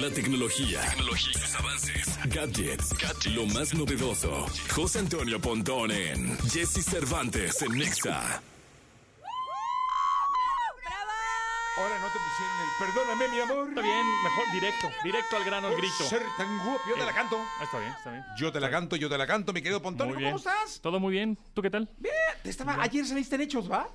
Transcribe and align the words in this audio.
La 0.00 0.10
tecnología, 0.10 0.80
tecnología 0.90 1.32
sus 1.32 1.54
avances. 1.54 2.18
Gadgets, 2.26 2.94
lo 3.34 3.46
más 3.46 3.72
novedoso. 3.72 4.46
José 4.74 4.98
Antonio 4.98 5.40
Pontón 5.40 5.90
en 5.90 6.36
Jesse 6.50 6.84
Cervantes 6.84 7.62
en 7.62 7.72
Nexa. 7.72 8.42
Ahora 11.78 11.98
no 12.00 12.06
te 12.08 12.18
pusieron 12.18 12.56
el. 12.60 12.68
Perdóname, 12.94 13.28
mi 13.28 13.40
amor. 13.40 13.68
Está 13.68 13.80
bien, 13.82 14.06
mejor 14.22 14.52
directo, 14.52 14.88
directo 15.04 15.36
al 15.36 15.44
grano, 15.44 15.68
el 15.68 15.76
grito. 15.76 16.04
Ser 16.08 16.22
tan 16.36 16.58
guapo. 16.64 16.80
Yo 16.88 16.94
te 16.94 17.04
la 17.04 17.14
canto. 17.14 17.36
Ah, 17.38 17.64
está 17.64 17.78
bien, 17.78 17.92
está 17.92 18.10
bien. 18.10 18.24
Yo 18.38 18.52
te 18.52 18.60
la 18.60 18.70
canto, 18.70 18.96
yo 18.96 19.08
te 19.08 19.18
la 19.18 19.26
canto, 19.26 19.52
mi 19.52 19.62
querido 19.62 19.80
Pontón. 19.80 20.08
Muy 20.08 20.18
bien. 20.18 20.30
¿Cómo 20.32 20.38
estás? 20.38 20.80
Todo 20.80 21.00
muy 21.00 21.12
bien. 21.12 21.38
¿Tú 21.54 21.62
qué 21.62 21.70
tal? 21.70 21.88
Bien. 21.98 22.14
Te 22.42 22.50
estaba... 22.50 22.82
Ayer 22.82 23.06
saliste 23.06 23.36
en 23.36 23.42
Hechos, 23.42 23.70
¿va? 23.70 23.88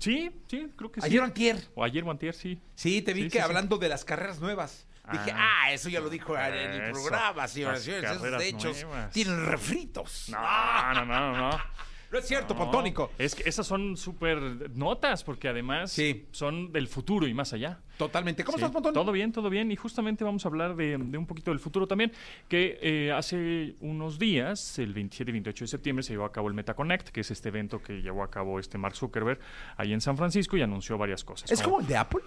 Sí, 0.00 0.30
sí, 0.48 0.68
creo 0.76 0.90
que 0.90 1.00
sí. 1.00 1.06
Ayer 1.06 1.20
o 1.20 1.24
antier. 1.24 1.68
O 1.74 1.84
ayer 1.84 2.02
o 2.04 2.10
antier, 2.10 2.34
sí. 2.34 2.58
Sí, 2.74 3.02
te 3.02 3.12
vi 3.12 3.22
Sí, 3.24 3.26
que 3.28 3.32
sí, 3.32 3.38
sí. 3.38 3.44
hablando 3.44 3.76
de 3.78 3.88
las 3.88 4.04
carreras 4.04 4.40
nuevas. 4.40 4.86
Dije, 5.12 5.32
Ah. 5.34 5.72
eso 5.72 5.88
ya 5.88 6.00
lo 6.00 6.08
dijo 6.08 6.36
en 6.38 6.54
el 6.54 6.92
programa, 6.92 7.46
señoras 7.46 7.82
y 7.82 7.84
señores. 7.90 8.10
Esos 8.12 8.84
nuevas. 8.84 9.10
tienen 9.12 9.44
refritos. 9.46 10.28
No, 10.30 10.94
no, 10.94 11.04
no, 11.04 11.36
no. 11.50 11.50
No 12.12 12.20
es 12.20 12.28
cierto, 12.28 12.54
No, 12.54 12.60
Pontónico. 12.60 13.10
Es 13.18 13.34
que 13.34 13.42
esas 13.48 13.66
son 13.66 13.96
súper 13.96 14.70
notas, 14.70 15.24
porque 15.24 15.48
además 15.48 15.90
Sí. 15.90 16.28
son 16.30 16.70
del 16.70 16.86
futuro 16.86 17.26
y 17.26 17.34
más 17.34 17.52
allá. 17.52 17.80
Totalmente. 17.98 18.44
¿Cómo 18.44 18.56
Sí, 18.56 18.62
estás, 18.62 18.72
Pontón? 18.72 18.94
Todo 18.94 19.10
bien, 19.10 19.32
todo 19.32 19.50
bien. 19.50 19.72
Y 19.72 19.74
justamente 19.74 20.22
vamos 20.22 20.44
a 20.44 20.48
hablar 20.48 20.76
de, 20.76 20.96
de 20.96 21.18
un 21.18 21.26
poquito 21.26 21.50
del 21.50 21.58
futuro 21.58 21.88
también, 21.88 22.12
que 22.48 22.78
eh, 22.82 23.10
hace 23.10 23.74
unos 23.80 24.20
días, 24.20 24.78
el 24.78 24.94
27 24.94 25.28
y 25.28 25.32
28 25.32 25.64
de 25.64 25.68
septiembre, 25.68 26.04
se 26.04 26.12
llevó 26.12 26.24
a 26.26 26.30
cabo 26.30 26.46
el 26.46 26.54
MetaConnect, 26.54 27.08
que 27.08 27.22
es 27.22 27.32
este 27.32 27.48
evento 27.48 27.82
que 27.82 28.00
llevó 28.00 28.22
a 28.22 28.30
cabo 28.30 28.60
este 28.60 28.78
Mark 28.78 28.94
Zuckerberg 28.94 29.40
ahí 29.76 29.92
en 29.92 30.00
San 30.00 30.16
Francisco 30.16 30.56
y 30.56 30.62
anunció 30.62 30.96
varias 30.96 31.24
cosas. 31.24 31.50
¿Es 31.50 31.60
como 31.62 31.80
el 31.80 31.86
de 31.88 31.96
Apple? 31.96 32.20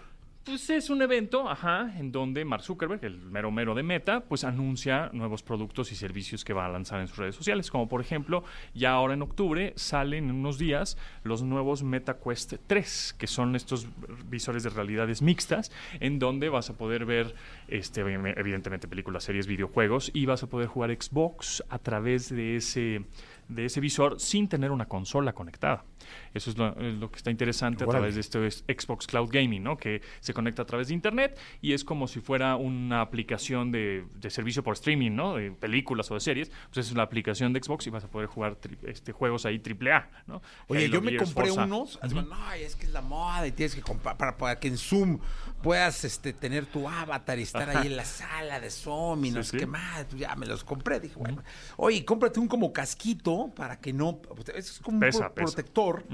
Pues 0.47 0.69
es 0.69 0.89
un 0.89 1.01
evento, 1.01 1.49
ajá, 1.49 1.91
en 1.99 2.13
donde 2.13 2.45
Mark 2.45 2.63
Zuckerberg, 2.63 3.03
el 3.03 3.19
mero 3.19 3.51
mero 3.51 3.75
de 3.75 3.83
Meta, 3.83 4.21
pues 4.21 4.45
anuncia 4.45 5.09
nuevos 5.11 5.43
productos 5.43 5.91
y 5.91 5.95
servicios 5.95 6.45
que 6.45 6.53
va 6.53 6.65
a 6.65 6.69
lanzar 6.69 7.01
en 7.01 7.09
sus 7.09 7.17
redes 7.17 7.35
sociales. 7.35 7.69
Como 7.69 7.89
por 7.89 7.99
ejemplo, 7.99 8.45
ya 8.73 8.91
ahora 8.91 9.15
en 9.15 9.23
octubre 9.23 9.73
salen 9.75 10.29
en 10.29 10.35
unos 10.37 10.57
días 10.57 10.97
los 11.23 11.43
nuevos 11.43 11.83
MetaQuest 11.83 12.53
3, 12.65 13.15
que 13.17 13.27
son 13.27 13.57
estos 13.57 13.89
visores 14.29 14.63
de 14.63 14.69
realidades 14.69 15.21
mixtas, 15.21 15.69
en 15.99 16.17
donde 16.17 16.47
vas 16.47 16.69
a 16.69 16.77
poder 16.77 17.03
ver, 17.03 17.35
este, 17.67 17.99
evidentemente, 17.99 18.87
películas, 18.87 19.25
series, 19.25 19.47
videojuegos, 19.47 20.11
y 20.13 20.27
vas 20.27 20.43
a 20.43 20.47
poder 20.47 20.69
jugar 20.69 20.91
Xbox 20.91 21.61
a 21.67 21.77
través 21.77 22.29
de 22.29 22.55
ese 22.55 23.03
de 23.47 23.65
ese 23.65 23.79
visor 23.79 24.19
sin 24.19 24.47
tener 24.49 24.71
una 24.71 24.85
consola 24.87 25.33
conectada. 25.33 25.85
Eso 26.33 26.49
es 26.49 26.57
lo, 26.57 26.77
es 26.79 26.93
lo 26.95 27.09
que 27.11 27.17
está 27.17 27.31
interesante 27.31 27.83
a 27.83 27.87
través 27.87 28.15
de 28.15 28.21
este 28.21 28.45
es 28.47 28.63
Xbox 28.67 29.07
Cloud 29.07 29.29
Gaming, 29.31 29.61
¿no? 29.63 29.77
Que 29.77 30.01
se 30.21 30.33
conecta 30.33 30.61
a 30.61 30.65
través 30.65 30.87
de 30.89 30.93
Internet 30.93 31.37
y 31.61 31.73
es 31.73 31.83
como 31.83 32.07
si 32.07 32.19
fuera 32.21 32.55
una 32.55 33.01
aplicación 33.01 33.71
de, 33.71 34.05
de 34.15 34.29
servicio 34.29 34.63
por 34.63 34.73
streaming, 34.75 35.11
¿no? 35.11 35.35
De 35.35 35.51
películas 35.51 36.09
o 36.11 36.13
de 36.13 36.19
series. 36.21 36.51
Pues 36.73 36.87
es 36.87 36.93
la 36.95 37.03
aplicación 37.03 37.51
de 37.53 37.61
Xbox 37.61 37.87
y 37.87 37.89
vas 37.89 38.03
a 38.03 38.07
poder 38.09 38.27
jugar 38.27 38.57
tri- 38.59 38.77
este, 38.87 39.11
juegos 39.11 39.45
ahí 39.45 39.61
AAA, 39.65 40.09
¿no? 40.27 40.41
Oye, 40.67 40.85
Halo, 40.85 40.93
yo 40.93 41.01
me 41.01 41.11
Gears, 41.11 41.25
compré 41.33 41.47
Forza. 41.49 41.63
unos. 41.65 41.99
así, 42.01 42.15
No, 42.15 42.53
es 42.53 42.75
que 42.75 42.85
es 42.85 42.91
la 42.91 43.01
moda 43.01 43.45
y 43.47 43.51
tienes 43.51 43.75
que 43.75 43.81
comprar 43.81 44.15
para, 44.17 44.37
para 44.37 44.59
que 44.59 44.67
en 44.69 44.77
Zoom 44.77 45.19
puedas 45.61 46.03
este, 46.05 46.31
tener 46.33 46.65
tu 46.67 46.87
avatar 46.87 47.39
y 47.39 47.41
estar 47.43 47.69
ahí 47.69 47.87
en 47.87 47.97
la 47.97 48.05
sala 48.05 48.59
de 48.59 48.69
Zoom 48.69 49.25
y 49.25 49.31
no 49.31 49.43
sé 49.43 49.51
sí. 49.51 49.57
qué 49.57 49.65
más. 49.65 50.05
Pues 50.05 50.21
ya 50.21 50.35
me 50.35 50.45
los 50.45 50.63
compré. 50.63 50.99
Dije, 50.99 51.15
bueno, 51.15 51.43
oye, 51.77 52.05
cómprate 52.05 52.39
un 52.39 52.47
como 52.47 52.71
casquito 52.71 53.36
para 53.55 53.79
que 53.79 53.93
no. 53.93 54.21
Es 54.55 54.79
como 54.83 54.99
Pesa, 54.99 55.27
un 55.29 55.33
pesa. 55.33 55.45
protector. 55.45 56.05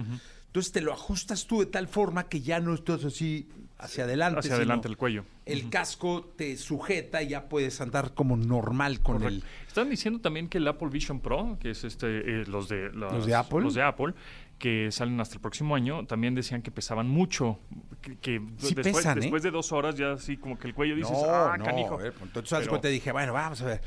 Entonces 0.47 0.71
te 0.71 0.81
lo 0.81 0.93
ajustas 0.93 1.47
tú 1.47 1.61
de 1.61 1.66
tal 1.66 1.88
forma 1.88 2.29
que 2.29 2.41
ya 2.41 2.59
no 2.59 2.75
estás 2.75 3.03
así 3.05 3.49
hacia 3.79 4.03
adelante. 4.03 4.39
Hacia 4.39 4.53
adelante 4.55 4.88
el 4.88 4.97
cuello. 4.97 5.25
El 5.47 5.69
casco 5.71 6.31
te 6.38 6.55
sujeta 6.57 7.23
y 7.23 7.29
ya 7.29 7.49
puedes 7.49 7.81
andar 7.81 8.13
como 8.13 8.38
normal 8.38 8.99
con 9.01 9.16
el. 9.23 9.39
Correcto. 9.41 9.47
Están 9.67 9.89
diciendo 9.89 10.21
también 10.21 10.47
que 10.49 10.59
el 10.59 10.67
Apple 10.67 10.89
Vision 10.89 11.19
Pro, 11.21 11.57
que 11.59 11.71
es 11.71 11.83
este, 11.83 12.41
eh, 12.41 12.45
los 12.45 12.69
de 12.69 12.91
las- 12.94 13.13
¿Los 13.13 13.25
de 13.25 13.33
Apple? 13.33 13.61
los 13.61 13.73
de 13.73 13.81
Apple, 13.81 14.13
que 14.59 14.91
salen 14.91 15.19
hasta 15.19 15.35
el 15.35 15.41
próximo 15.41 15.73
año, 15.75 16.06
también 16.06 16.35
decían 16.35 16.62
que 16.62 16.69
pesaban 16.69 17.09
mucho, 17.09 17.59
que, 18.01 18.17
que 18.19 18.39
Sí 18.57 18.75
después, 18.75 18.95
pesan, 18.97 19.17
¿eh? 19.17 19.22
después 19.22 19.41
de 19.41 19.50
dos 19.50 19.72
horas 19.72 19.95
ya 19.95 20.12
así 20.13 20.38
como 20.38 20.57
que 20.59 20.67
el 20.67 20.75
cuello 20.75 20.95
dices, 20.95 21.12
No, 21.12 21.25
ah, 21.25 21.56
no, 21.57 21.66
canijo. 21.66 21.97
ver, 21.97 22.13
pues, 22.13 22.25
entonces 22.28 22.59
Pero- 22.59 22.69
cuenta, 22.69 22.88
dije, 22.89 23.12
bueno, 23.12 23.33
vamos 23.33 23.59
a 23.63 23.66
ver. 23.66 23.81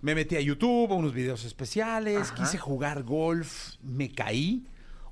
Me 0.00 0.14
metí 0.14 0.36
a 0.36 0.40
YouTube, 0.40 0.92
a 0.92 0.94
unos 0.94 1.12
videos 1.14 1.44
especiales, 1.44 2.30
Ajá. 2.30 2.34
quise 2.34 2.58
jugar 2.58 3.02
golf, 3.02 3.74
me 3.82 4.10
caí. 4.10 4.64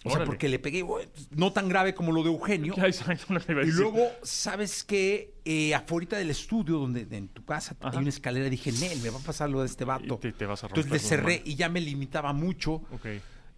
O 0.07 0.11
sea, 0.11 0.25
porque 0.27 0.51
le 0.51 0.59
pegué, 0.59 0.85
no 1.31 1.51
tan 1.55 1.67
grave 1.67 1.95
como 1.95 2.13
lo 2.13 2.23
de 2.23 2.29
Eugenio. 2.29 2.75
A 2.79 2.89
Y 2.89 3.71
luego, 3.71 4.07
¿sabes 4.23 4.85
qué? 4.85 5.33
Eh, 5.47 5.75
afuera 5.75 6.19
del 6.19 6.29
estudio, 6.29 6.77
donde 6.79 7.07
en 7.11 7.29
tu 7.29 7.43
casa 7.45 7.75
Ajá. 7.81 7.91
hay 7.93 7.99
una 8.03 8.11
escalera, 8.11 8.51
dije, 8.51 8.71
Nel, 8.73 9.01
me 9.01 9.09
va 9.09 9.19
a 9.19 9.23
pasar 9.23 9.49
lo 9.49 9.61
de 9.61 9.67
este 9.67 9.87
vato. 9.87 10.19
Te- 10.19 10.33
te 10.33 10.45
vas 10.45 10.63
a 10.63 10.67
Entonces 10.67 10.93
le 10.93 10.99
cerré 10.99 11.41
y 11.47 11.55
ya 11.55 11.71
me 11.71 11.81
limitaba 11.81 12.35
mucho. 12.35 12.83
Ok, 12.93 13.07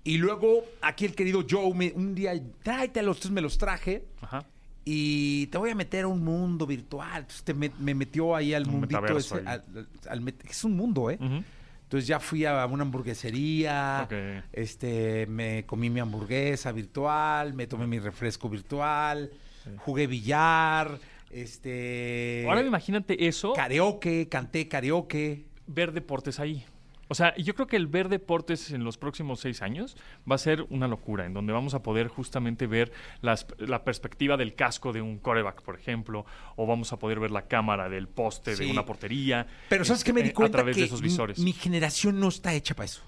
Y 0.04 0.19
luego, 0.19 0.64
aquí 0.82 1.04
el 1.04 1.16
querido 1.16 1.44
Joe, 1.50 1.75
me, 1.75 1.93
un 1.97 2.14
día, 2.14 2.32
tráetelos, 2.62 3.16
entonces 3.16 3.32
me 3.32 3.41
los 3.41 3.58
traje. 3.58 4.04
ajá. 4.20 4.47
Y 4.89 5.49
te 5.49 5.59
voy 5.59 5.71
a 5.71 5.75
meter 5.75 6.05
a 6.05 6.07
un 6.09 6.23
mundo 6.25 6.65
virtual. 6.65 7.23
Entonces 7.23 7.43
te 7.43 7.53
me 7.53 7.93
metió 7.93 8.37
ahí 8.37 8.55
al 8.55 8.67
Un 8.69 8.75
mundito 8.81 9.19
ese. 9.19 9.35
al- 9.45 9.89
al 10.09 10.35
es 10.49 10.63
un 10.65 10.77
mundo, 10.77 11.11
¿eh? 11.11 11.19
Entonces 11.21 12.07
ya 12.07 12.21
fui 12.21 12.45
a 12.45 12.65
una 12.67 12.83
hamburguesería. 12.85 14.03
Ok. 14.05 14.45
Este, 14.53 15.27
me 15.27 15.67
comí 15.67 15.91
mi 15.91 15.99
hamburguesa 15.99 16.71
virtual, 16.71 17.53
me 17.55 17.67
tomé 17.67 17.89
mi 17.89 17.99
refresco 17.99 18.49
virtual, 18.49 19.31
jugué 19.79 20.07
billar, 20.07 20.99
este. 21.31 22.45
Ahora 22.49 22.63
imagínate 22.63 23.27
eso, 23.27 23.55
Karaoke, 23.55 24.29
canté 24.29 24.69
karaoke. 24.69 25.47
ver 25.67 25.91
deportes 25.93 26.39
ahí. 26.39 26.65
O 27.09 27.15
sea, 27.15 27.37
yo 27.37 27.55
creo 27.55 27.67
que 27.67 27.77
el 27.77 27.87
ver 27.87 28.09
deportes 28.09 28.71
en 28.72 28.83
los 28.84 28.99
próximos 28.99 29.41
seis 29.41 29.62
años 29.62 29.97
va 30.31 30.34
a 30.34 30.39
ser 30.39 30.67
una 30.71 30.89
locura, 30.89 31.25
en 31.25 31.34
donde 31.34 31.53
vamos 31.53 31.75
a 31.75 31.83
poder 31.83 32.09
justamente 32.09 32.67
ver 32.67 32.93
las- 33.21 33.47
la 33.59 33.84
perspectiva 33.84 34.37
del 34.37 34.55
casco 34.55 34.93
de 34.93 35.03
un 35.03 35.19
coreback, 35.19 35.62
por 35.62 35.78
ejemplo, 35.78 36.27
o 36.56 36.67
vamos 36.67 36.93
a 36.93 36.99
poder 36.99 37.21
ver 37.21 37.31
la 37.31 37.43
cámara 37.49 37.89
del 37.89 38.09
poste 38.09 38.56
Sí. 38.56 38.65
de 38.65 38.71
una 38.72 38.84
portería. 38.84 39.47
Pero 39.69 39.84
¿sabes 39.84 40.00
este, 40.00 40.09
qué 40.11 40.12
me 40.15 40.22
di 40.22 40.31
eh, 40.31 40.33
cuenta? 40.33 40.59
A 40.59 40.61
través 40.62 40.75
que 40.77 40.81
de 40.83 40.87
esos 40.87 41.00
visores. 41.00 41.39
mi, 41.39 41.53
generación 41.53 42.19
no 42.19 42.28
está 42.28 42.53
hecha 42.55 42.75
para 42.75 42.87
eso. 42.87 43.03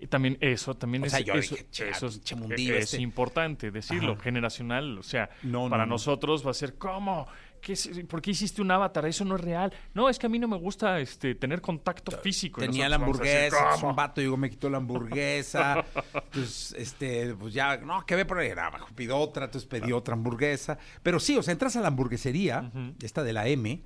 Y 0.00 0.08
también 0.08 0.36
eso, 0.40 0.74
también 0.74 1.04
O 1.04 1.06
es, 1.06 1.12
sea, 1.12 1.20
yo 1.20 1.34
eso, 1.34 1.54
dije, 1.54 1.66
che, 1.70 1.88
eso 1.88 2.06
es, 2.08 2.16
es 2.16 2.68
este. 2.92 3.00
importante 3.00 3.70
decirlo, 3.70 4.12
Ajá. 4.14 4.22
generacional. 4.22 4.98
O 4.98 5.02
sea, 5.04 5.30
No, 5.42 5.70
para 5.70 5.86
no. 5.86 5.90
nosotros 5.94 6.44
va 6.44 6.50
a 6.50 6.54
ser, 6.54 6.74
¿cómo? 6.74 7.26
¿Qué 7.64 7.72
es- 7.72 7.88
¿Por 8.08 8.20
qué 8.20 8.32
hiciste 8.32 8.60
un 8.60 8.70
avatar? 8.70 9.06
Eso 9.06 9.24
no 9.24 9.36
es 9.36 9.40
real. 9.40 9.72
No, 9.94 10.10
es 10.10 10.18
que 10.18 10.26
a 10.26 10.28
mí 10.28 10.38
no 10.38 10.46
me 10.46 10.58
gusta 10.58 11.00
este, 11.00 11.34
tener 11.34 11.62
contacto 11.62 12.12
físico. 12.18 12.60
Tenía 12.60 12.88
la 12.90 12.98
decir, 12.98 13.04
hamburguesa, 13.10 13.74
es 13.74 13.82
un 13.82 13.96
vato, 13.96 14.20
digo, 14.20 14.36
me 14.36 14.50
quitó 14.50 14.68
la 14.68 14.76
hamburguesa. 14.76 15.82
Entonces, 16.14 16.74
este, 16.78 17.34
pues 17.34 17.54
ya, 17.54 17.78
no, 17.78 18.04
que 18.04 18.16
ve 18.16 18.26
por 18.26 18.38
ahí, 18.38 18.50
abajo, 18.50 18.88
pido 18.94 19.16
otra, 19.16 19.46
entonces 19.46 19.66
pedí 19.66 19.92
otra 19.92 20.12
hamburguesa. 20.14 20.76
Pero 21.02 21.18
sí, 21.18 21.36
o 21.38 21.42
sea, 21.42 21.52
entras 21.52 21.74
a 21.76 21.80
la 21.80 21.88
hamburguesería, 21.88 22.70
esta 23.02 23.22
de 23.22 23.32
la 23.32 23.48
M. 23.48 23.80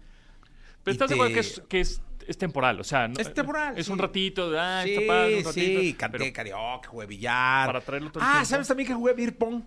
Pero 0.82 0.92
estás 0.92 1.08
de 1.10 1.14
te- 1.14 1.20
acuerdo 1.20 1.34
que 1.34 1.40
es, 1.40 1.62
que 1.68 1.80
es, 1.80 2.02
es 2.26 2.36
temporal, 2.38 2.80
o 2.80 2.84
sea, 2.84 3.06
no- 3.06 3.20
Es 3.20 3.32
temporal, 3.32 3.78
Es 3.78 3.88
un 3.88 3.98
ratito, 3.98 4.50
de, 4.50 4.58
ah, 4.58 4.80
sí, 4.84 4.94
está 4.94 5.06
padre, 5.06 5.38
un 5.38 5.44
ratito. 5.44 5.80
sí, 5.80 5.94
canté 5.94 6.32
karaoke, 6.32 6.88
jugué 6.88 7.06
billar. 7.06 7.66
Para 7.66 7.80
traerlo 7.80 8.10
todo 8.10 8.22
Ah, 8.24 8.32
tiempo. 8.32 8.46
¿sabes 8.48 8.66
también 8.68 8.88
que 8.88 8.94
jugué 8.94 9.12
beer 9.12 9.36
pong? 9.38 9.62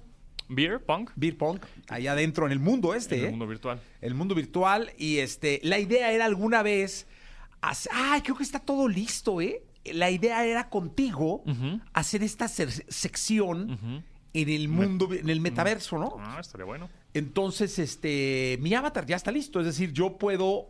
Beer, 0.50 0.84
punk, 0.84 1.12
Beer 1.16 1.38
pong, 1.38 1.60
allá 1.88 2.12
adentro, 2.12 2.46
en 2.46 2.52
el 2.52 2.60
mundo 2.60 2.94
este, 2.94 3.16
en 3.16 3.22
¿eh? 3.22 3.26
el 3.26 3.32
mundo 3.32 3.48
virtual. 3.48 3.82
el 4.02 4.14
mundo 4.16 4.36
virtual. 4.36 4.92
Y 4.98 5.20
este, 5.20 5.60
la 5.64 5.80
idea 5.80 6.12
era 6.12 6.26
alguna 6.26 6.62
vez. 6.62 7.08
hacer- 7.62 7.92
Ay, 7.96 8.22
creo 8.22 8.36
que 8.36 8.44
está 8.44 8.60
todo 8.60 8.88
listo, 8.90 9.40
¿eh? 9.42 9.64
La 9.86 10.12
idea 10.12 10.46
era 10.46 10.70
contigo 10.70 11.44
hacer 11.94 12.22
esta 12.22 12.48
sección 12.48 14.04
en 14.34 14.50
el 14.50 14.68
mundo, 14.70 15.10
en 15.14 15.30
el 15.30 15.40
metaverso, 15.42 15.98
¿no? 15.98 16.16
Ah, 16.20 16.38
estaría 16.40 16.66
bueno. 16.66 16.90
Entonces, 17.14 17.80
este, 17.80 18.58
mi 18.62 18.74
avatar 18.74 19.06
ya 19.06 19.16
está 19.16 19.32
listo. 19.32 19.60
Es 19.60 19.66
decir, 19.66 19.92
yo 19.92 20.18
puedo 20.18 20.68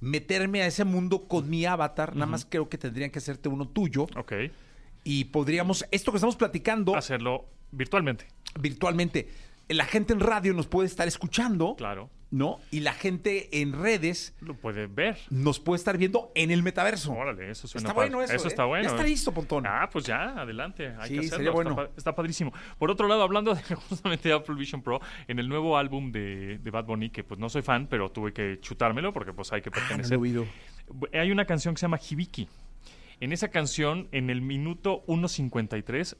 meterme 0.00 0.62
a 0.62 0.66
ese 0.66 0.84
mundo 0.84 1.26
con 1.26 1.48
mi 1.48 1.64
avatar. 1.64 2.14
Nada 2.14 2.26
más 2.30 2.44
creo 2.44 2.68
que 2.68 2.76
tendrían 2.78 3.10
que 3.10 3.18
hacerte 3.18 3.48
uno 3.48 3.66
tuyo. 3.68 4.06
Ok. 4.16 4.32
Y 5.04 5.24
podríamos, 5.26 5.84
esto 5.90 6.10
que 6.12 6.16
estamos 6.18 6.36
platicando 6.36 6.94
Hacerlo 6.96 7.46
virtualmente, 7.72 8.26
virtualmente, 8.60 9.28
la 9.68 9.84
gente 9.86 10.12
en 10.12 10.20
radio 10.20 10.52
nos 10.54 10.66
puede 10.66 10.86
estar 10.88 11.08
escuchando, 11.08 11.74
claro. 11.76 12.10
¿no? 12.30 12.58
Y 12.72 12.80
la 12.80 12.92
gente 12.92 13.60
en 13.62 13.72
redes 13.72 14.34
Lo 14.40 14.54
puede 14.54 14.88
ver. 14.88 15.16
nos 15.30 15.60
puede 15.60 15.78
estar 15.78 15.96
viendo 15.96 16.32
en 16.34 16.50
el 16.50 16.62
metaverso. 16.64 17.12
Órale, 17.12 17.50
eso 17.50 17.68
suena 17.68 17.88
Está 17.88 17.94
bueno 17.94 18.20
eso, 18.22 18.34
¿eh? 18.34 18.48
está 18.48 18.64
bueno. 18.64 18.84
Ya 18.84 18.90
está 18.90 19.02
¿eh? 19.06 19.08
listo, 19.08 19.32
Pontón. 19.32 19.64
Ah, 19.66 19.88
pues 19.92 20.04
ya, 20.04 20.30
adelante. 20.40 20.88
Hay 20.98 21.08
Sí, 21.10 21.14
que 21.14 21.18
hacerlo. 21.20 21.36
sería 21.36 21.50
bueno. 21.52 21.70
Está, 21.70 21.82
pa- 21.86 21.90
está 21.96 22.14
padrísimo. 22.14 22.52
Por 22.76 22.90
otro 22.90 23.06
lado, 23.06 23.22
hablando 23.22 23.54
de 23.54 23.62
justamente 23.88 24.28
de 24.28 24.34
Apple 24.34 24.56
Vision 24.56 24.82
Pro, 24.82 25.00
en 25.28 25.38
el 25.38 25.48
nuevo 25.48 25.78
álbum 25.78 26.10
de, 26.10 26.58
de 26.58 26.70
Bad 26.70 26.84
Bunny, 26.86 27.10
que 27.10 27.22
pues 27.24 27.38
no 27.38 27.48
soy 27.48 27.62
fan, 27.62 27.86
pero 27.88 28.10
tuve 28.10 28.32
que 28.32 28.58
chutármelo 28.60 29.12
porque 29.12 29.32
pues 29.32 29.52
hay 29.52 29.62
que 29.62 29.70
Ah, 29.70 29.72
no 29.76 29.80
lo 29.80 29.84
he 29.86 30.18
pertenecer. 30.18 31.20
Hay 31.20 31.30
una 31.30 31.44
canción 31.46 31.74
que 31.74 31.78
se 31.78 31.84
llama 31.84 31.98
Hibiki. 31.98 32.48
En 33.20 33.32
esa 33.32 33.48
canción, 33.48 34.08
en 34.10 34.28
el 34.28 34.42
minuto 34.42 35.04
1.53, 35.06 36.16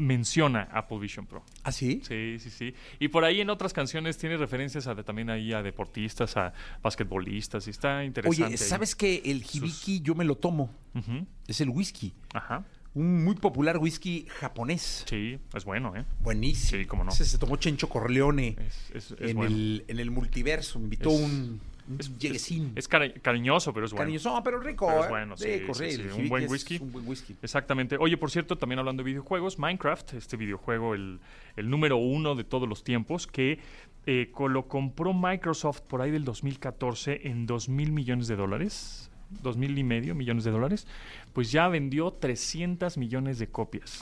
menciona 0.00 0.68
Apple 0.72 0.98
Vision 0.98 1.26
Pro. 1.26 1.44
¿Ah, 1.62 1.72
sí? 1.72 2.00
Sí, 2.06 2.36
sí, 2.38 2.50
sí. 2.50 2.74
Y 2.98 3.08
por 3.08 3.24
ahí 3.24 3.40
en 3.40 3.50
otras 3.50 3.72
canciones 3.72 4.16
tiene 4.18 4.36
referencias 4.36 4.86
a 4.86 4.94
también 5.02 5.30
ahí 5.30 5.52
a 5.52 5.62
deportistas, 5.62 6.36
a 6.36 6.52
basquetbolistas, 6.82 7.66
y 7.66 7.70
está 7.70 8.04
interesante. 8.04 8.44
Oye. 8.46 8.56
¿sabes 8.56 8.94
que 8.94 9.22
el 9.24 9.44
hibiki 9.44 10.00
yo 10.00 10.14
me 10.14 10.24
lo 10.24 10.36
tomo? 10.36 10.74
Ujú. 10.94 11.26
Es 11.46 11.60
el 11.60 11.68
whisky. 11.70 12.12
Ajá. 12.34 12.64
Un 12.92 13.22
muy 13.22 13.36
popular 13.36 13.78
whisky 13.78 14.26
japonés. 14.40 15.04
Sí, 15.08 15.38
es 15.54 15.64
bueno, 15.64 15.94
¿eh? 15.94 16.04
Buenísimo. 16.20 16.80
Sí, 16.82 16.86
cómo 16.86 17.04
no. 17.04 17.12
Se 17.12 17.38
tomó 17.38 17.56
Chencho 17.56 17.88
Corleone 17.88 18.56
Es, 18.58 18.90
es- 18.94 19.10
es 19.20 19.30
en, 19.30 19.36
bueno. 19.36 19.54
el, 19.54 19.84
en 19.86 20.00
el 20.00 20.10
multiverso. 20.10 20.78
Me 20.80 20.84
invitó 20.86 21.10
un 21.10 21.60
Es, 21.98 22.16
lleguesín. 22.18 22.72
es 22.76 22.88
cari- 22.88 23.20
cariñoso, 23.20 23.72
pero 23.72 23.86
es 23.86 23.92
bueno. 23.92 24.02
Cariñoso, 24.04 24.34
no, 24.34 24.42
pero 24.42 24.60
rico. 24.60 24.86
Pero 24.86 25.00
es 25.00 25.06
¿eh? 25.06 25.10
bueno, 25.10 25.36
sí, 25.36 25.46
Rico, 25.58 25.74
sí, 25.74 25.90
sí, 25.90 25.96
sí, 25.96 26.02
el 26.02 26.12
un 26.12 26.28
buen 26.28 26.50
whisky. 26.50 26.78
Un 26.80 26.92
buen 26.92 27.08
whisky. 27.08 27.36
Exactamente. 27.42 27.96
Oye, 27.98 28.16
por 28.16 28.30
cierto, 28.30 28.56
también 28.56 28.78
hablando 28.78 29.02
de 29.02 29.10
videojuegos, 29.10 29.58
Minecraft, 29.58 30.14
este 30.14 30.36
videojuego, 30.36 30.94
el, 30.94 31.20
el 31.56 31.70
número 31.70 31.96
uno 31.96 32.34
de 32.34 32.44
todos 32.44 32.68
los 32.68 32.84
tiempos, 32.84 33.26
que 33.26 33.58
eh, 34.06 34.32
lo 34.48 34.68
compró 34.68 35.12
Microsoft 35.12 35.80
por 35.82 36.00
ahí 36.02 36.10
del 36.10 36.24
2014 36.24 37.28
en 37.28 37.46
2 37.46 37.68
mil 37.68 37.92
millones 37.92 38.28
de 38.28 38.36
dólares. 38.36 39.09
Dos 39.42 39.56
mil 39.56 39.78
y 39.78 39.84
medio 39.84 40.14
millones 40.14 40.44
de 40.44 40.50
dólares, 40.50 40.86
pues 41.32 41.52
ya 41.52 41.68
vendió 41.68 42.10
300 42.12 42.96
millones 42.98 43.38
de 43.38 43.48
copias. 43.48 44.00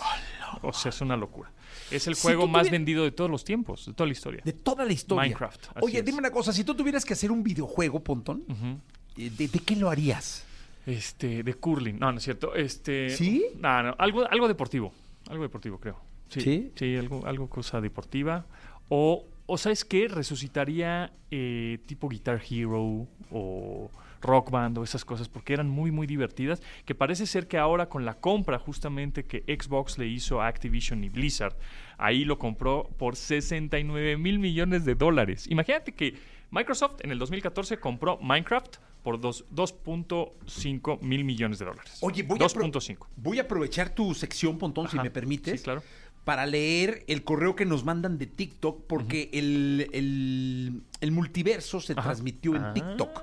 O 0.62 0.72
sea, 0.72 0.88
es 0.88 1.00
una 1.00 1.16
locura. 1.16 1.52
Es 1.90 2.06
el 2.06 2.14
juego 2.14 2.46
más 2.46 2.70
vendido 2.70 3.04
de 3.04 3.10
todos 3.10 3.30
los 3.30 3.44
tiempos, 3.44 3.86
de 3.86 3.92
toda 3.92 4.06
la 4.06 4.12
historia. 4.12 4.42
De 4.44 4.52
toda 4.52 4.84
la 4.84 4.92
historia. 4.92 5.22
Minecraft, 5.22 5.66
Oye, 5.82 5.98
es. 5.98 6.04
dime 6.04 6.18
una 6.18 6.30
cosa. 6.30 6.52
Si 6.52 6.64
tú 6.64 6.74
tuvieras 6.74 7.04
que 7.04 7.12
hacer 7.12 7.30
un 7.30 7.42
videojuego, 7.42 8.00
Pontón, 8.02 8.42
eh, 9.16 9.30
¿de, 9.30 9.48
de 9.48 9.58
qué 9.60 9.76
lo 9.76 9.90
harías? 9.90 10.44
Este, 10.86 11.42
de 11.42 11.54
curling. 11.54 11.98
No, 11.98 12.10
no 12.12 12.18
es 12.18 12.24
cierto. 12.24 12.54
Este, 12.54 13.10
¿Sí? 13.10 13.44
No, 13.58 13.82
no, 13.82 13.94
algo, 13.98 14.26
algo 14.30 14.48
deportivo. 14.48 14.92
Algo 15.28 15.42
deportivo, 15.42 15.78
creo. 15.78 16.00
¿Sí? 16.30 16.72
Sí, 16.74 16.96
algo, 16.96 17.26
algo 17.26 17.48
cosa 17.50 17.80
deportiva. 17.82 18.46
O, 18.88 19.26
o 19.46 19.58
¿sabes 19.58 19.84
qué? 19.84 20.08
Resucitaría 20.08 21.12
eh, 21.30 21.78
tipo 21.86 22.08
Guitar 22.08 22.40
Hero 22.48 23.06
o 23.30 23.90
Rock 24.20 24.50
Band 24.50 24.78
o 24.78 24.84
esas 24.84 25.04
cosas 25.04 25.28
porque 25.28 25.52
eran 25.52 25.68
muy, 25.68 25.90
muy 25.90 26.06
divertidas. 26.06 26.60
Que 26.84 26.94
parece 26.94 27.26
ser 27.26 27.46
que 27.48 27.58
ahora 27.58 27.88
con 27.88 28.04
la 28.04 28.14
compra 28.14 28.58
justamente 28.58 29.24
que 29.24 29.42
Xbox 29.46 29.98
le 29.98 30.06
hizo 30.06 30.40
a 30.40 30.46
Activision 30.48 31.04
y 31.04 31.08
Blizzard, 31.08 31.56
ahí 31.98 32.24
lo 32.24 32.38
compró 32.38 32.90
por 32.98 33.16
69 33.16 34.16
mil 34.16 34.38
millones 34.38 34.84
de 34.84 34.94
dólares. 34.94 35.46
Imagínate 35.48 35.92
que 35.92 36.14
Microsoft 36.50 37.00
en 37.02 37.10
el 37.12 37.18
2014 37.18 37.78
compró 37.78 38.18
Minecraft 38.22 38.76
por 39.02 39.20
dos- 39.20 39.44
2.5 39.54 41.00
mil 41.02 41.24
millones 41.24 41.58
de 41.58 41.64
dólares. 41.66 41.98
Oye, 42.00 42.22
voy 42.22 42.38
a, 42.40 42.46
apro- 42.46 42.70
2.5. 42.70 43.06
voy 43.16 43.38
a 43.38 43.42
aprovechar 43.42 43.90
tu 43.90 44.14
sección, 44.14 44.58
Pontón, 44.58 44.88
si 44.88 44.98
me 44.98 45.10
permites. 45.10 45.60
Sí, 45.60 45.64
claro. 45.64 45.82
Para 46.24 46.44
leer 46.46 47.04
el 47.06 47.24
correo 47.24 47.56
que 47.56 47.64
nos 47.64 47.84
mandan 47.84 48.18
de 48.18 48.26
TikTok, 48.26 48.86
porque 48.86 49.30
el, 49.32 49.88
el- 49.92 50.82
el 51.00 51.10
multiverso 51.12 51.80
se 51.80 51.92
Ajá. 51.94 52.02
transmitió 52.02 52.54
en 52.56 52.64
Ah, 52.64 52.74
TikTok. 52.74 53.22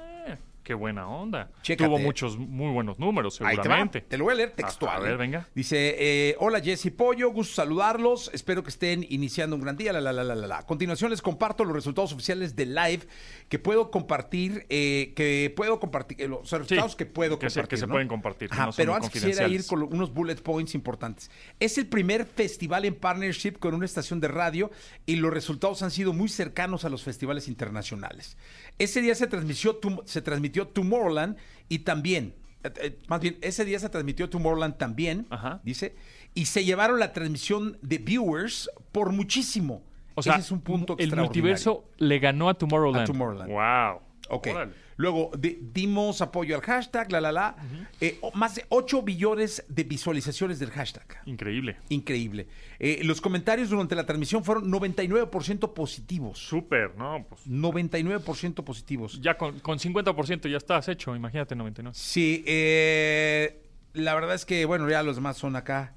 Qué 0.66 0.74
buena 0.74 1.08
onda. 1.08 1.52
Chécate. 1.62 1.88
Tuvo 1.88 2.00
muchos 2.00 2.40
muy 2.40 2.72
buenos 2.74 2.98
números, 2.98 3.40
Ahí 3.40 3.52
te 3.52 3.58
va. 3.58 3.64
seguramente. 3.64 4.02
Te 4.02 4.18
lo 4.18 4.24
voy 4.24 4.34
a 4.34 4.36
leer 4.38 4.50
A- 4.50 4.56
textual. 4.56 4.98
A, 4.98 5.00
ver, 5.00 5.16
venga. 5.16 5.48
Dice, 5.54 5.96
eh, 6.00 6.36
hola 6.40 6.60
Jessy 6.60 6.90
Pollo, 6.90 7.30
gusto 7.32 7.54
saludarlos. 7.54 8.32
Espero 8.34 8.64
que 8.64 8.70
estén 8.70 9.06
iniciando 9.08 9.56
un 9.56 9.62
gran 9.62 9.78
día. 9.78 9.94
La, 9.94 10.02
la, 10.02 10.12
la, 10.12 10.24
la, 10.24 10.34
la, 10.34 10.48
la. 10.48 10.58
A 10.58 10.66
continuación 10.66 11.12
les 11.12 11.22
comparto 11.22 11.64
los 11.66 11.74
resultados 11.76 12.12
oficiales 12.14 12.56
del 12.56 12.74
live 12.74 13.04
que 13.48 13.60
puedo 13.60 13.92
compartir, 13.92 14.66
eh, 14.70 15.14
que 15.16 15.54
puedo 15.56 15.80
compartir, 15.80 16.20
eh, 16.20 16.28
los 16.28 16.50
resultados 16.50 16.96
que 16.96 17.06
puedo 17.06 17.38
que 17.38 17.46
compartir. 17.46 17.68
que 17.70 17.78
se 17.78 17.86
¿no? 17.86 17.94
pueden 17.94 18.08
compartir, 18.08 18.50
Ajá, 18.52 18.66
no 18.66 18.72
son 18.72 18.78
pero 18.78 18.96
antes 18.96 19.12
quisiera 19.12 19.48
ir 19.48 19.64
con 19.68 19.84
unos 19.84 20.12
bullet 20.16 20.38
points 20.42 20.74
importantes. 20.74 21.30
Es 21.60 21.78
el 21.78 21.86
primer 21.86 22.26
festival 22.26 22.86
en 22.86 22.96
partnership 22.96 23.60
con 23.60 23.76
una 23.76 23.86
estación 23.86 24.20
de 24.20 24.30
radio 24.30 24.72
y 25.06 25.18
los 25.18 25.32
resultados 25.32 25.84
han 25.84 25.92
sido 25.92 26.12
muy 26.12 26.28
cercanos 26.28 26.86
a 26.86 26.90
los 26.90 27.04
festivales 27.04 27.48
internacionales. 27.48 28.36
Ese 28.78 29.02
día 29.02 29.16
se 29.16 29.28
transmitió, 29.28 29.80
se 30.06 30.22
transmitió 30.22 30.68
Tomorrowland 30.68 31.38
y 31.70 31.80
también, 31.80 32.36
eh, 32.64 32.72
eh, 32.82 33.00
más 33.08 33.22
bien, 33.22 33.38
ese 33.42 33.64
día 33.66 33.80
se 33.80 33.90
transmitió 33.90 34.30
Tomorrowland 34.30 34.78
también, 34.78 35.28
Ajá. 35.30 35.62
dice, 35.64 35.96
y 36.34 36.46
se 36.46 36.66
llevaron 36.66 37.00
la 37.00 37.14
transmisión 37.14 37.78
de 37.82 37.98
viewers 37.98 38.70
por 38.92 39.12
muchísimo. 39.12 39.82
O 40.16 40.24
sea, 40.24 40.34
Ese 40.34 40.42
es 40.44 40.52
un 40.52 40.62
punto 40.62 40.96
el 40.98 41.16
multiverso 41.16 41.90
le 41.98 42.20
ganó 42.20 42.50
a 42.50 42.54
Tomorrowland. 42.54 43.04
A 43.04 43.06
Tomorrowland. 43.06 43.52
Wow. 43.52 44.02
Ok. 44.30 44.48
Órale. 44.48 44.74
Luego 44.98 45.30
di- 45.38 45.60
dimos 45.74 46.22
apoyo 46.22 46.56
al 46.56 46.62
hashtag, 46.62 47.12
la 47.12 47.20
la 47.22 47.32
la. 47.32 47.56
Eh, 48.02 48.18
o- 48.22 48.32
más 48.32 48.56
de 48.56 48.66
8 48.70 49.02
billones 49.02 49.64
de 49.68 49.84
visualizaciones 49.84 50.58
del 50.60 50.72
hashtag. 50.72 51.06
Increíble. 51.26 51.78
Increíble. 51.90 52.48
Eh, 52.80 53.02
los 53.04 53.20
comentarios 53.22 53.70
durante 53.70 53.94
la 53.96 54.06
transmisión 54.06 54.44
fueron 54.44 54.70
99% 54.72 55.74
positivos. 55.74 56.40
Súper, 56.40 56.96
¿no? 56.98 57.26
Pues 57.28 57.46
99% 57.46 58.64
positivos. 58.64 59.20
ya 59.22 59.38
con, 59.38 59.60
con 59.60 59.80
50% 59.80 60.50
ya 60.50 60.58
estás 60.58 60.88
hecho, 60.88 61.16
imagínate 61.16 61.56
99. 61.56 61.94
Sí, 61.98 62.44
eh, 62.48 63.62
la 63.94 64.14
verdad 64.16 64.34
es 64.36 64.46
que, 64.46 64.66
bueno, 64.66 64.90
ya 64.90 65.04
los 65.04 65.16
demás 65.18 65.38
son 65.38 65.56
acá 65.56 65.94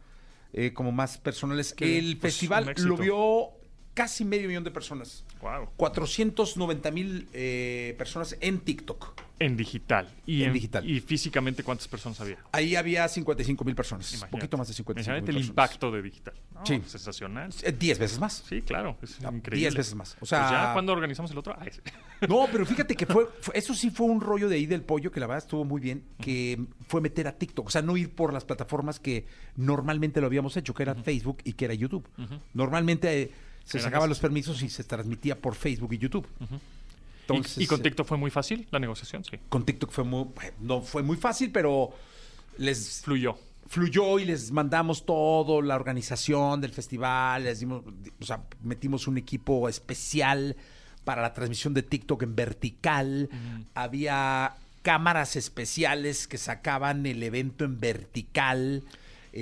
eh, 0.52 0.72
como 0.72 0.92
más 0.92 1.18
personales. 1.18 1.74
El 1.78 2.16
pues, 2.18 2.32
festival 2.34 2.72
lo 2.78 2.96
vio 2.96 3.50
casi 3.98 4.24
medio 4.24 4.46
millón 4.46 4.62
de 4.62 4.70
personas. 4.70 5.24
Wow. 5.42 5.70
490 5.76 6.90
mil 6.92 7.28
eh, 7.32 7.96
personas 7.98 8.36
en 8.40 8.60
TikTok. 8.60 9.12
En 9.40 9.56
digital. 9.56 10.08
Y 10.26 10.42
En 10.44 10.52
digital. 10.52 10.88
Y 10.88 11.00
físicamente, 11.00 11.62
¿cuántas 11.64 11.86
personas 11.88 12.20
había? 12.20 12.38
Ahí 12.52 12.76
había 12.76 13.06
55 13.08 13.64
mil 13.64 13.74
personas. 13.74 14.08
Imagínate. 14.12 14.30
poquito 14.32 14.56
más 14.56 14.68
de 14.68 14.74
55 14.74 15.10
Imagínate 15.10 15.32
mil 15.32 15.40
el 15.40 15.46
personas. 15.48 15.70
impacto 15.70 15.90
de 15.92 16.02
digital. 16.02 16.34
Sí. 16.64 16.82
Sensacional. 16.86 17.50
Eh, 17.62 17.72
10 17.72 17.98
veces 17.98 18.18
más. 18.20 18.44
Sí, 18.48 18.62
claro. 18.62 18.96
Es 19.02 19.18
Ah, 19.24 19.30
increíble. 19.32 19.60
10 19.60 19.74
veces 19.74 19.94
más. 19.96 20.16
O 20.20 20.26
sea- 20.26 20.40
Pues 20.40 20.50
ya, 20.52 20.72
¿cuándo 20.72 20.92
organizamos 20.92 21.30
el 21.32 21.38
otro? 21.38 21.56
Ah. 21.58 21.64
No, 22.28 22.48
pero 22.50 22.66
fíjate 22.66 22.96
que 22.96 23.06
fue, 23.06 23.28
fue- 23.40 23.56
eso 23.56 23.74
sí 23.74 23.90
fue 23.90 24.06
un 24.08 24.20
rollo 24.20 24.48
de 24.48 24.56
ahí 24.56 24.66
del 24.66 24.82
pollo 24.82 25.12
que 25.12 25.20
la 25.20 25.28
verdad 25.28 25.44
estuvo 25.44 25.64
muy 25.64 25.80
bien, 25.80 26.02
que 26.20 26.66
fue 26.88 27.00
meter 27.00 27.28
a 27.28 27.32
TikTok, 27.38 27.68
o 27.68 27.70
sea, 27.70 27.80
no 27.80 27.96
ir 27.96 28.12
por 28.12 28.32
las 28.32 28.44
plataformas 28.44 28.98
que 28.98 29.24
normalmente 29.54 30.20
lo 30.20 30.26
habíamos 30.26 30.56
hecho, 30.56 30.74
que 30.74 30.82
era 30.82 30.96
Facebook 30.96 31.38
y 31.44 31.52
que 31.52 31.66
era 31.66 31.74
YouTube. 31.74 32.08
Normalmente 32.54 33.22
eh, 33.22 33.30
se 33.70 33.80
sacaban 33.80 34.08
los 34.08 34.18
permisos 34.18 34.62
y 34.62 34.68
se 34.68 34.84
transmitía 34.84 35.38
por 35.38 35.54
Facebook 35.54 35.92
y 35.92 35.98
YouTube. 35.98 36.26
Y- 36.40 36.44
Entonces, 37.22 37.58
y, 37.58 37.66
con 37.66 37.80
eh, 37.80 37.82
TikTok 37.84 38.06
fue 38.06 38.16
muy 38.16 38.30
fácil 38.30 38.66
la 38.70 38.78
negociación, 38.78 39.22
sí. 39.24 39.36
con 39.48 39.64
TikTok 39.64 39.90
fue 39.90 40.04
muy, 40.04 40.26
no 40.60 40.80
fue 40.80 41.02
muy 41.02 41.16
fácil, 41.16 41.52
pero 41.52 41.90
les 42.56 43.02
Fluyó. 43.02 43.36
fluyó 43.68 44.18
y 44.18 44.24
les 44.24 44.50
mandamos 44.50 45.04
todo, 45.04 45.60
la 45.60 45.76
organización 45.76 46.60
del 46.62 46.72
festival, 46.72 47.44
les 47.44 47.60
dimos, 47.60 47.82
o 48.20 48.24
sea, 48.24 48.42
metimos 48.62 49.06
un 49.06 49.18
equipo 49.18 49.68
especial 49.68 50.56
para 51.04 51.20
la 51.22 51.34
transmisión 51.34 51.74
de 51.74 51.82
TikTok 51.82 52.22
en 52.22 52.34
vertical. 52.34 53.28
Había 53.74 54.54
cámaras 54.82 55.36
especiales 55.36 56.26
que 56.26 56.38
sacaban 56.38 57.04
el 57.04 57.22
evento 57.22 57.64
en 57.64 57.78
vertical. 57.78 58.82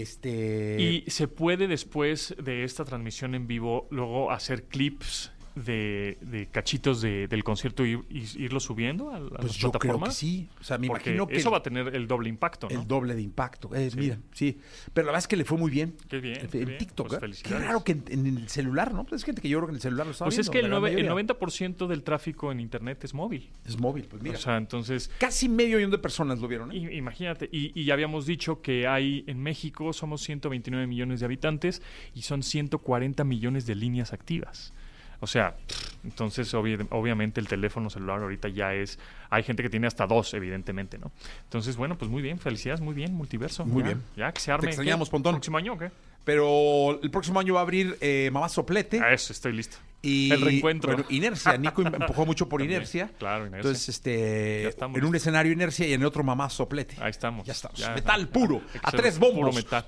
Este 0.01 0.77
Y 0.79 1.11
se 1.11 1.29
puede 1.29 1.69
después 1.69 2.35
de 2.43 2.65
esta 2.65 2.85
transmisión 2.85 3.35
en 3.35 3.47
vivo 3.47 3.89
luego 3.91 4.31
hacer 4.31 4.65
clips 4.65 5.33
de, 5.57 6.19
de 6.21 6.47
cachitos 6.47 7.01
de- 7.01 7.27
del 7.29 7.43
concierto 7.43 7.85
y, 7.85 7.95
y 8.11 8.25
irlo 8.45 8.61
subiendo 8.61 9.11
a, 9.11 9.17
a 9.17 9.21
pues 9.21 9.33
las 9.33 9.53
yo 9.57 9.71
creo 9.71 9.73
que 9.73 9.79
plataformas. 9.89 10.15
sí. 10.17 10.49
O 10.61 10.65
sea, 10.65 10.79
me 10.79 10.87
Porque 10.87 11.11
imagino 11.11 11.27
que 11.27 11.37
eso 11.37 11.49
el, 11.49 11.55
va 11.55 11.59
a 11.59 11.63
tener 11.63 11.97
el 11.97 12.07
doble 12.07 12.29
impacto, 12.29 12.69
¿no? 12.71 12.81
el 12.81 12.87
doble 12.87 13.15
de 13.15 13.23
impacto. 13.23 13.75
Eh, 13.75 13.91
Sí. 13.91 13.99
Mira, 13.99 14.19
sí. 14.33 14.59
Pero 14.93 15.07
la 15.07 15.13
verdad 15.13 15.25
es 15.25 15.29
que 15.29 15.37
le 15.37 15.45
fue 15.45 15.57
muy 15.59 15.71
bien. 15.71 15.97
Qué 16.09 16.21
bien, 16.21 16.41
En 16.41 16.47
qué 16.49 16.65
bien. 16.65 16.79
TikTok. 16.79 17.19
Pues 17.19 17.41
¿eh? 17.41 17.43
Qué 17.43 17.59
raro 17.59 17.83
que 17.83 17.93
en, 17.93 18.05
en 18.09 18.27
el 18.27 18.49
celular, 18.49 18.93
¿no? 18.93 19.05
Pues 19.05 19.23
es 19.23 19.25
gente 19.25 19.41
que 19.41 19.49
yo 19.49 19.59
creo 19.59 19.67
que 19.69 19.73
en 19.73 19.77
el 19.77 19.83
celular 19.83 20.07
lo 20.07 20.13
estaba 20.13 20.29
Pues 20.29 20.39
es 20.39 20.51
que 20.51 20.59
el, 20.61 20.67
el 20.67 20.81
mayoría. 20.81 21.11
90% 21.13 21.87
del 21.87 22.03
tráfico 22.03 22.53
en 22.53 22.61
Internet 22.61 23.03
es 23.05 23.15
móvil. 23.15 23.51
Es 23.65 23.79
móvil, 23.79 24.05
pues 24.05 24.23
mira. 24.23 24.37
O 24.37 24.41
sea, 24.41 24.57
entonces, 24.59 25.11
Casi 25.19 25.49
medio 25.49 25.79
millón 25.79 25.91
de 25.91 25.99
personas 25.99 26.39
lo 26.39 26.49
vieron. 26.49 26.71
¿eh? 26.73 26.77
imagínate, 26.95 27.49
y, 27.51 27.73
y 27.81 27.85
ya 27.85 27.95
habíamos 27.95 28.27
dicho 28.27 28.61
que 28.61 28.87
hay 28.87 29.25
en 29.27 29.41
México 29.43 29.93
somos 29.93 30.23
129 30.23 30.87
millones 30.87 31.21
de 31.21 31.27
habitantes 31.27 31.81
y 32.15 32.23
son 32.23 32.43
140 32.43 33.25
millones 33.25 33.67
de 33.67 33.75
líneas 33.75 34.13
activas. 34.13 34.73
O 35.21 35.27
sea, 35.27 35.57
entonces 36.05 36.53
obvi- 36.55 36.87
obviamente 36.91 37.41
el 37.41 37.49
teléfono 37.49 37.89
celular 37.91 38.21
ahorita 38.21 38.49
ya 38.49 38.75
es, 38.75 38.99
hay 39.31 39.43
gente 39.43 39.63
que 39.63 39.71
tiene 39.71 39.87
hasta 39.87 40.07
dos, 40.07 40.35
evidentemente, 40.35 40.99
¿no? 40.99 41.11
Entonces, 41.45 41.77
bueno, 41.77 41.97
pues 41.97 42.11
muy 42.11 42.23
bien, 42.23 42.39
felicidades, 42.39 42.81
muy 42.81 42.95
bien, 42.95 43.15
multiverso. 43.15 43.65
Muy 43.65 43.83
Ya, 43.83 43.89
bien. 43.89 44.03
Ya, 44.17 44.33
que 44.33 44.41
se 44.41 44.53
arme. 44.53 44.65
¿qué? 44.67 44.71
extrañamos, 44.71 45.09
Pontón. 45.11 45.35
¿Próximo 45.35 45.59
año 45.59 45.73
o 45.75 45.79
qué? 45.79 45.91
Pero 46.25 47.01
el 47.03 47.11
próximo 47.11 47.39
año 47.41 47.55
va 47.55 47.61
a 47.61 47.63
abrir 47.63 47.97
eh, 48.01 48.31
Mamá 48.33 48.49
Soplete. 48.49 49.01
A 49.01 49.13
eso, 49.13 49.33
estoy 49.33 49.53
listo. 49.53 49.77
Y, 50.03 50.31
el 50.33 50.41
reencuentro. 50.41 50.93
bueno, 50.93 51.07
inercia. 51.09 51.57
Nico 51.57 51.83
em- 51.83 51.95
empujó 51.95 52.27
mucho 52.27 52.49
por 52.49 52.61
También, 52.61 52.79
inercia. 52.79 53.11
claro, 53.19 53.47
inercia. 53.47 53.59
Entonces, 53.59 53.89
este, 53.89 54.63
en 54.69 54.85
un 54.85 54.93
listos. 54.95 55.15
escenario 55.15 55.53
inercia 55.53 55.87
y 55.87 55.93
en 55.95 56.05
otro 56.05 56.23
mamá 56.25 56.51
soplete. 56.51 56.97
Ahí 57.01 57.11
estamos. 57.11 57.47
Ya 57.47 57.53
estamos. 57.53 57.79
Ya, 57.79 57.95
metal 57.95 58.27
ya, 58.27 58.33
puro, 58.33 58.61
a 58.83 58.91
tres 58.93 59.19
puro 59.19 59.33
bombos. 59.33 59.55
metal. 59.55 59.87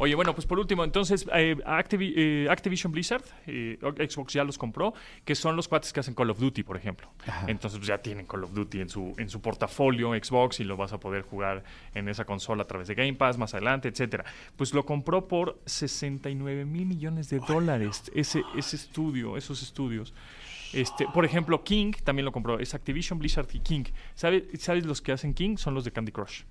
Oye, 0.00 0.14
bueno, 0.14 0.32
pues 0.34 0.46
por 0.46 0.58
último, 0.60 0.84
entonces, 0.84 1.26
eh, 1.34 1.56
Activi- 1.66 2.12
eh, 2.16 2.46
Activision 2.48 2.92
Blizzard, 2.92 3.24
eh, 3.46 3.78
Xbox 4.08 4.32
ya 4.32 4.44
los 4.44 4.56
compró, 4.56 4.94
que 5.24 5.34
son 5.34 5.56
los 5.56 5.66
cuates 5.66 5.92
que 5.92 6.00
hacen 6.00 6.14
Call 6.14 6.30
of 6.30 6.38
Duty, 6.38 6.62
por 6.62 6.76
ejemplo. 6.76 7.10
Entonces, 7.48 7.78
pues, 7.78 7.88
ya 7.88 7.98
tienen 7.98 8.24
Call 8.26 8.44
of 8.44 8.52
Duty 8.52 8.80
en 8.80 8.88
su, 8.88 9.12
en 9.18 9.28
su 9.28 9.40
portafolio 9.40 10.12
Xbox 10.14 10.60
y 10.60 10.64
lo 10.64 10.76
vas 10.76 10.92
a 10.92 11.00
poder 11.00 11.22
jugar 11.22 11.64
en 11.94 12.08
esa 12.08 12.24
consola 12.24 12.62
a 12.62 12.66
través 12.66 12.86
de 12.88 12.94
Game 12.94 13.14
Pass 13.14 13.38
más 13.38 13.54
adelante, 13.54 13.88
etcétera. 13.88 14.24
Pues 14.56 14.72
lo 14.72 14.86
compró 14.86 15.26
por 15.26 15.58
69 15.66 16.64
mil 16.64 16.86
millones 16.86 17.28
de 17.30 17.40
dólares 17.40 18.10
ese, 18.14 18.42
ese 18.56 18.76
estudio, 18.76 19.36
esos 19.36 19.62
estudios. 19.62 20.14
Este, 20.72 21.06
por 21.12 21.24
ejemplo, 21.24 21.64
King 21.64 21.92
también 22.04 22.24
lo 22.26 22.32
compró. 22.32 22.58
Es 22.60 22.74
Activision, 22.74 23.18
Blizzard 23.18 23.48
y 23.52 23.60
King. 23.60 23.84
¿Sabe- 24.14 24.46
¿Sabes 24.58 24.84
los 24.86 25.00
que 25.00 25.12
hacen 25.12 25.34
King? 25.34 25.56
Son 25.56 25.74
los 25.74 25.84
de 25.84 25.90
Candy 25.92 26.12
Crush. 26.12 26.42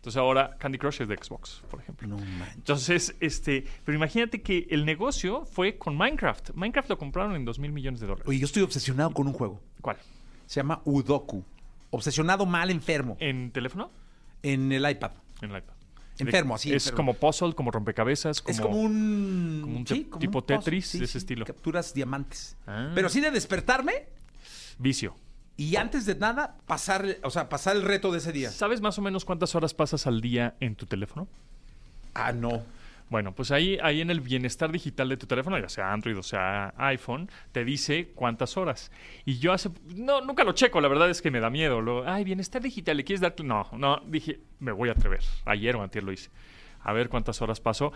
Entonces 0.00 0.16
ahora 0.18 0.56
Candy 0.58 0.78
Crush 0.78 1.02
es 1.02 1.08
de 1.08 1.16
Xbox, 1.16 1.62
por 1.70 1.78
ejemplo. 1.78 2.08
No 2.08 2.16
manches. 2.16 2.56
Entonces, 2.56 3.16
este, 3.20 3.66
pero 3.84 3.96
imagínate 3.96 4.40
que 4.40 4.66
el 4.70 4.86
negocio 4.86 5.44
fue 5.44 5.76
con 5.76 5.94
Minecraft. 5.94 6.52
Minecraft 6.54 6.88
lo 6.88 6.96
compraron 6.96 7.36
en 7.36 7.44
2 7.44 7.58
mil 7.58 7.70
millones 7.70 8.00
de 8.00 8.06
dólares. 8.06 8.26
Oye, 8.26 8.38
yo 8.38 8.46
estoy 8.46 8.62
obsesionado 8.62 9.10
con 9.10 9.26
un 9.26 9.34
juego. 9.34 9.60
¿Cuál? 9.82 9.98
Se 10.46 10.60
llama 10.60 10.80
Udoku. 10.86 11.44
Obsesionado 11.90 12.46
mal 12.46 12.70
enfermo. 12.70 13.18
¿En 13.20 13.50
teléfono? 13.50 13.90
En 14.42 14.72
el 14.72 14.88
iPad. 14.90 15.10
En 15.42 15.50
el 15.50 15.58
iPad. 15.58 15.74
Enfermo, 16.18 16.54
así, 16.54 16.72
Es 16.72 16.86
enfermo. 16.86 16.96
como 16.96 17.14
puzzle, 17.14 17.54
como 17.54 17.70
rompecabezas. 17.70 18.40
Como... 18.40 18.54
es 18.54 18.60
como 18.62 18.80
un... 18.80 19.58
como 19.62 19.76
un 19.76 19.86
sí, 19.86 20.04
como 20.04 20.18
tipo 20.18 20.38
un. 20.38 20.46
Tetris 20.46 20.86
Sí, 20.86 20.98
de 20.98 21.04
ese 21.04 21.12
sí, 21.12 21.18
estilo. 21.18 21.44
Capturas 21.44 21.92
diamantes. 21.92 22.56
Ah. 22.66 22.90
Pero 22.94 23.10
sí 23.10 23.20
de 23.20 23.30
despertarme 23.30 24.06
Vicio. 24.78 25.14
Y 25.60 25.76
antes 25.76 26.06
de 26.06 26.14
nada 26.14 26.56
pasar, 26.66 27.18
o 27.22 27.28
sea, 27.28 27.50
pasar 27.50 27.76
el 27.76 27.82
reto 27.82 28.10
de 28.10 28.16
ese 28.16 28.32
día. 28.32 28.50
¿Sabes 28.50 28.80
más 28.80 28.98
o 28.98 29.02
menos 29.02 29.26
cuántas 29.26 29.54
horas 29.54 29.74
pasas 29.74 30.06
al 30.06 30.22
día 30.22 30.54
en 30.58 30.74
tu 30.74 30.86
teléfono? 30.86 31.28
Ah, 32.14 32.32
no. 32.32 32.62
Bueno, 33.10 33.34
pues 33.34 33.50
ahí, 33.50 33.76
ahí 33.82 34.00
en 34.00 34.08
el 34.08 34.22
bienestar 34.22 34.72
digital 34.72 35.10
de 35.10 35.18
tu 35.18 35.26
teléfono, 35.26 35.58
ya 35.58 35.68
sea 35.68 35.92
Android 35.92 36.16
o 36.16 36.22
sea 36.22 36.72
iPhone, 36.78 37.28
te 37.52 37.66
dice 37.66 38.10
cuántas 38.14 38.56
horas. 38.56 38.90
Y 39.26 39.38
yo 39.38 39.52
hace... 39.52 39.68
No, 39.94 40.22
nunca 40.22 40.44
lo 40.44 40.52
checo, 40.52 40.80
la 40.80 40.88
verdad 40.88 41.10
es 41.10 41.20
que 41.20 41.30
me 41.30 41.40
da 41.40 41.50
miedo. 41.50 41.82
Lo, 41.82 42.08
Ay, 42.08 42.24
bienestar 42.24 42.62
digital, 42.62 42.96
¿le 42.96 43.04
quieres 43.04 43.20
dar? 43.20 43.36
cl-?" 43.36 43.44
No, 43.44 43.68
no, 43.76 44.00
dije, 44.06 44.40
me 44.60 44.72
voy 44.72 44.88
a 44.88 44.92
atrever. 44.92 45.20
Ayer 45.44 45.76
o 45.76 45.82
antier 45.82 46.04
lo 46.04 46.12
hice. 46.12 46.30
A 46.82 46.94
ver 46.94 47.10
cuántas 47.10 47.42
horas 47.42 47.60
paso 47.60 47.92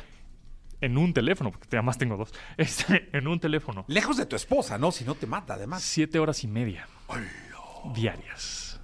en 0.82 0.98
un 0.98 1.14
teléfono, 1.14 1.50
porque 1.50 1.66
además 1.72 1.96
tengo 1.96 2.18
dos. 2.18 2.34
Este, 2.58 3.08
en 3.16 3.26
un 3.26 3.40
teléfono. 3.40 3.86
Lejos 3.88 4.18
de 4.18 4.26
tu 4.26 4.36
esposa, 4.36 4.76
¿no? 4.76 4.92
Si 4.92 5.06
no 5.06 5.14
te 5.14 5.26
mata, 5.26 5.54
además. 5.54 5.82
Siete 5.82 6.18
horas 6.18 6.44
y 6.44 6.46
media. 6.46 6.86
Diarias. 7.92 8.80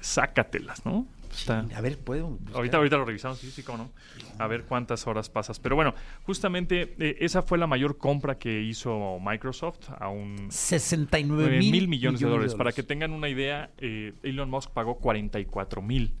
Sácatelas, 0.00 0.84
¿no? 0.86 1.06
Está- 1.30 1.66
A 1.74 1.80
ver, 1.80 1.98
¿puedo? 1.98 2.38
Ahorita, 2.54 2.78
ahorita 2.78 2.96
lo 2.96 3.04
revisamos, 3.04 3.38
sí, 3.38 3.50
sí, 3.50 3.62
cómo 3.62 3.78
no. 3.78 3.90
A 4.38 4.46
ver 4.46 4.64
cuántas 4.64 5.06
horas 5.06 5.28
pasas. 5.28 5.60
Pero 5.60 5.76
bueno, 5.76 5.94
justamente 6.24 6.94
eh, 6.98 7.16
esa 7.20 7.42
fue 7.42 7.58
la 7.58 7.66
mayor 7.66 7.98
compra 7.98 8.38
que 8.38 8.62
hizo 8.62 9.18
Microsoft 9.20 9.90
a 9.98 10.08
un 10.08 10.48
69 10.50 11.42
9 11.44 11.58
mil, 11.58 11.70
mil 11.72 11.88
millones 11.88 12.20
de 12.20 12.26
dólares. 12.28 12.54
Para 12.54 12.72
que 12.72 12.82
tengan 12.82 13.12
una 13.12 13.28
idea, 13.28 13.70
eh, 13.78 14.14
Elon 14.22 14.48
Musk 14.50 14.70
pagó 14.70 14.98
44 14.98 15.82
mil 15.82 16.14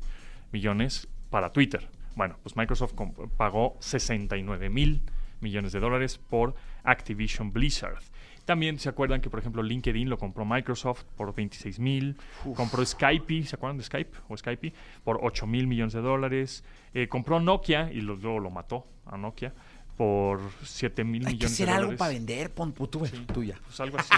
millones 0.52 1.08
para 1.30 1.52
Twitter. 1.52 1.88
Bueno, 2.14 2.36
pues 2.42 2.56
Microsoft 2.56 2.92
pagó 3.36 3.76
69 3.80 4.68
mil 4.70 4.90
millones 5.00 5.17
de 5.40 5.80
dólares 5.80 6.18
por 6.18 6.54
Activision 6.84 7.52
Blizzard. 7.52 7.98
También 8.44 8.78
se 8.78 8.88
acuerdan 8.88 9.20
que, 9.20 9.28
por 9.30 9.38
ejemplo, 9.40 9.62
LinkedIn 9.62 10.08
lo 10.08 10.18
compró 10.18 10.44
Microsoft 10.44 11.04
por 11.16 11.34
26 11.34 11.78
mil. 11.80 12.16
Compró 12.56 12.84
Skype, 12.84 13.44
¿se 13.44 13.56
acuerdan 13.56 13.76
de 13.76 13.84
Skype? 13.84 14.16
O 14.28 14.36
Skype, 14.36 14.72
por 15.04 15.20
8 15.22 15.46
mil 15.46 15.66
millones 15.66 15.92
de 15.92 16.00
dólares. 16.00 16.64
Eh, 16.94 17.08
compró 17.08 17.40
Nokia 17.40 17.92
y 17.92 18.00
lo- 18.00 18.16
luego 18.16 18.38
lo 18.40 18.50
mató 18.50 18.86
a 19.06 19.16
Nokia 19.18 19.52
por 19.96 20.40
7 20.62 21.04
mil 21.04 21.20
millones 21.20 21.38
que 21.40 21.46
hacer 21.46 21.66
de 21.66 21.72
algo 21.72 21.82
dólares. 21.92 21.98
para 21.98 22.12
vender, 22.12 22.50
pon 22.54 22.72
tú, 22.72 22.86
tú, 22.86 23.04
tuya. 23.32 23.56
Pues 23.66 23.78
algo 23.80 23.98
así. 23.98 24.14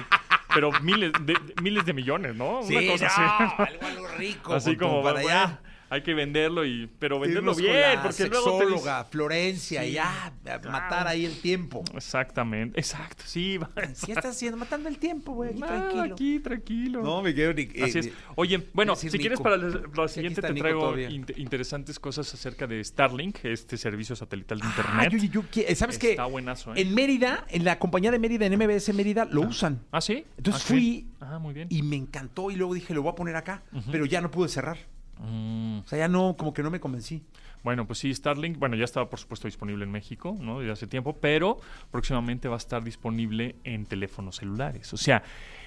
Pero 0.55 0.71
miles 0.81 1.13
de, 1.25 1.33
de- 1.35 1.63
miles 1.63 1.85
de 1.85 1.93
millones, 1.93 2.35
¿no? 2.37 2.63
Sí, 2.63 2.77
Una 2.77 2.93
cosa 2.93 3.05
no, 3.07 3.11
así. 3.11 3.55
algo, 3.73 3.87
algo 3.87 4.09
rico. 4.17 4.55
así 4.55 4.77
como 4.77 5.03
para 5.03 5.23
bueno, 5.23 5.29
allá. 5.29 5.61
Hay 5.91 6.03
que 6.03 6.15
venderlo 6.15 6.65
y 6.65 6.89
pero 6.99 7.19
venderlo 7.19 7.51
Irnos 7.51 7.57
con 7.57 7.65
bien, 7.67 7.95
la 7.97 8.03
porque 8.05 8.27
luego 8.29 8.59
te 8.59 9.05
Florencia, 9.11 9.85
y 9.85 9.93
ya, 9.93 10.33
matar 10.71 11.09
ahí 11.09 11.25
el 11.27 11.39
tiempo. 11.41 11.83
Exactamente, 11.95 12.79
exacto, 12.79 13.25
sí. 13.27 13.59
va. 13.59 13.69
¿Qué 13.75 14.13
estás 14.13 14.37
haciendo? 14.37 14.57
Matando 14.57 14.89
el 14.89 14.99
tiempo, 14.99 15.33
güey, 15.33 15.51
aquí 15.51 15.61
Ah, 15.65 15.67
tranquilo. 15.67 16.15
aquí 16.15 16.41
tranquilo. 16.41 17.03
No, 17.03 17.23
me 17.23 17.35
quedo 17.35 17.51
eh, 17.51 17.83
Así 17.83 17.99
es. 17.99 18.11
Oye, 18.37 18.69
bueno, 18.73 18.95
si 18.97 19.11
quieres 19.11 19.41
para 19.41 19.57
la, 19.57 19.69
la 19.95 20.09
Sí, 20.09 20.15
siguiente 20.15 20.41
te 20.41 20.55
traigo 20.55 20.97
interesantes 21.37 21.99
cosas 21.99 22.33
acerca 22.33 22.67
de 22.67 22.83
Starlink, 22.85 23.45
este 23.45 23.77
servicio 23.77 24.15
satelital 24.15 24.61
de 24.61 24.67
Ah, 24.67 24.69
internet. 25.05 25.23
yo- 25.33 25.43
yo- 25.43 25.45
yo- 25.69 25.75
¿Sabes 25.75 25.99
qué? 25.99 26.11
Está 26.13 26.27
buenazo, 26.27 26.73
¿eh? 26.75 26.81
En 26.83 26.95
Mérida, 26.95 27.45
en 27.49 27.65
la 27.65 27.79
compañía 27.79 28.11
de 28.13 28.19
Mérida, 28.21 28.47
en 28.47 28.53
MBS 28.57 28.93
Mérida, 28.93 29.25
lo 29.25 29.41
usan. 29.43 29.81
¿Ah, 29.91 30.01
sí? 30.01 30.25
Entonces 30.37 30.63
Ah, 30.63 30.67
sí. 30.69 30.73
fui 30.73 31.07
Ah, 31.21 31.39
muy 31.41 31.53
bien. 31.53 31.67
y 31.71 31.83
me 31.83 31.97
encantó 31.97 32.51
y 32.51 32.57
luego 32.57 32.75
dije, 32.75 32.95
lo 32.95 33.03
voy 33.03 33.11
a 33.13 33.15
poner 33.17 33.35
acá, 33.37 33.63
pero 33.91 34.05
ya 34.07 34.21
no 34.21 34.31
pude 34.31 34.49
cerrar. 34.49 34.79
Mm. 35.19 35.70
O 35.85 35.89
sea, 35.89 35.99
ya 35.99 36.09
no, 36.09 36.37
como 36.37 36.53
que 36.53 36.63
no 36.63 36.71
me 36.71 36.81
convencí. 36.81 37.23
Bueno, 37.63 37.87
pues 37.87 37.99
sí, 37.99 38.15
Starlink, 38.15 38.59
bueno, 38.59 38.77
ya 38.77 38.85
estaba 38.85 39.11
por 39.11 39.19
supuesto 39.19 39.47
disponible 39.47 39.85
en 39.85 39.91
México, 39.91 40.37
¿no? 40.41 40.61
Desde 40.61 40.73
hace 40.73 40.87
tiempo, 40.87 41.17
pero 41.21 41.59
próximamente 41.91 42.49
va 42.49 42.55
a 42.55 42.59
estar 42.59 42.83
disponible 42.83 43.57
en 43.65 43.85
teléfonos 43.85 44.37
celulares. 44.37 44.93
O 44.95 44.97
sea, 44.97 45.23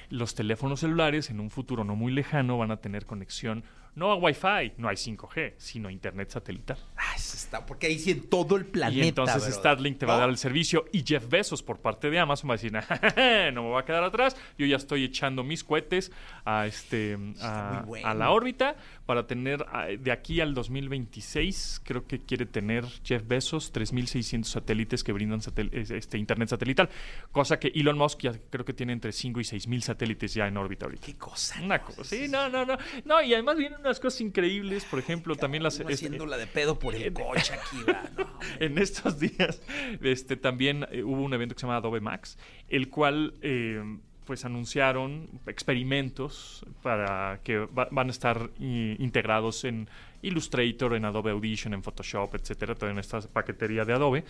los 0.10 0.34
teléfonos 0.34 0.79
celulares 0.79 1.29
en 1.29 1.39
un 1.39 1.50
futuro 1.50 1.84
no 1.84 1.96
muy 1.96 2.12
lejano 2.12 2.58
van 2.58 2.72
a 2.72 2.77
tener 2.77 3.05
conexión 3.05 3.63
no 3.96 4.12
a 4.12 4.16
Wi-Fi, 4.16 4.74
no 4.78 4.88
hay 4.90 4.96
5G, 4.96 5.54
sino 5.58 5.90
Internet 5.90 6.30
satelital. 6.32 6.78
Ah, 6.98 7.14
eso 7.16 7.36
está, 7.38 7.66
porque 7.66 7.88
ahí 7.88 8.00
sí 8.00 8.12
en 8.12 8.28
todo 8.30 8.56
el 8.56 8.66
planeta. 8.66 9.06
y 9.06 9.10
entonces 9.10 9.38
brother. 9.38 9.54
Starlink 9.54 9.98
te 10.00 10.06
va 10.06 10.16
a 10.16 10.20
dar 10.20 10.30
el 10.30 10.38
servicio 10.38 10.86
y 10.92 11.04
Jeff 11.06 11.28
Bezos 11.30 11.62
por 11.64 11.80
parte 11.80 12.10
de 12.10 12.20
Amazon 12.20 12.50
va 12.50 12.56
a 12.56 12.58
decir, 12.58 12.72
no 13.54 13.64
me 13.64 13.70
voy 13.70 13.80
a 13.82 13.86
quedar 13.86 14.04
atrás, 14.04 14.36
yo 14.58 14.66
ya 14.66 14.78
estoy 14.78 15.04
echando 15.04 15.44
mis 15.44 15.64
cohetes 15.64 16.12
a, 16.46 16.66
este, 16.68 17.18
a, 17.42 17.80
muy 17.82 17.88
bueno. 17.88 18.08
a 18.08 18.14
la 18.14 18.32
órbita 18.32 18.76
para 19.06 19.28
tener 19.28 19.66
ah, 19.72 19.88
de 19.88 20.12
aquí 20.12 20.42
al 20.42 20.54
2026, 20.54 21.82
creo 21.84 22.08
que 22.08 22.20
quiere 22.20 22.46
tener 22.46 22.86
Jeff 23.04 23.24
Bezos 23.28 23.74
3.600 23.74 24.44
satélites 24.46 25.04
que 25.04 25.12
brindan 25.12 25.42
satel- 25.42 25.70
este, 25.74 26.18
Internet 26.18 26.50
satelital, 26.50 26.90
cosa 27.32 27.60
que 27.60 27.72
Elon 27.76 27.98
Musk 27.98 28.22
ya 28.22 28.32
creo 28.50 28.66
que 28.66 28.74
tiene 28.74 28.94
entre 28.94 29.12
5 29.12 29.40
y 29.40 29.44
6.000 29.44 29.82
satélites 29.82 30.34
ya 30.34 30.48
en 30.48 30.58
órbita 30.58 30.86
ahorita. 30.86 31.06
Qué 31.06 31.16
cosa. 31.18 31.62
Una 31.62 31.82
cosa, 31.82 32.04
sí, 32.04 32.28
no, 32.30 32.50
no, 32.50 32.66
no, 32.66 32.78
no, 33.06 33.22
y 33.22 33.34
además 33.34 33.58
vienen 33.58 33.83
unas 33.84 34.00
cosas 34.00 34.22
increíbles, 34.22 34.86
por 34.86 35.00
ejemplo, 35.00 35.36
también 35.36 35.63
las... 35.63 35.80
Este, 35.80 35.94
haciéndola 35.94 36.38
de 36.38 36.48
pedo 36.48 36.80
por 36.80 36.96
el 36.96 37.12
coche 37.13 37.54
aquí. 37.54 37.78
No, 38.18 38.28
en 38.60 38.78
estos 38.78 39.20
días 39.20 39.62
este, 40.02 40.36
también 40.38 40.86
eh, 40.92 41.04
hubo 41.04 41.22
un 41.22 41.34
evento 41.34 41.56
que 41.56 41.60
se 41.62 41.68
llama 41.68 41.78
Adobe 41.78 42.00
Max, 42.02 42.38
el 42.70 42.90
cual 42.90 43.34
eh, 43.42 43.82
pues 44.25 44.46
anunciaron 44.46 45.28
experimentos 45.48 46.66
para 46.82 47.40
que 47.44 47.58
va- 47.60 47.90
van 47.92 48.08
a 48.08 48.12
estar 48.12 48.50
i- 48.60 48.96
integrados 49.04 49.63
en 49.66 49.90
Illustrator, 50.22 50.94
en 50.96 51.04
Adobe 51.04 51.32
Audition, 51.32 51.74
en 51.74 51.84
Photoshop, 51.84 52.36
etcétera, 52.36 52.75
toda 52.75 52.92
en 52.94 53.00
esta 53.00 53.20
paquetería 53.22 53.84
de 53.84 53.92
Adobe. 53.94 54.24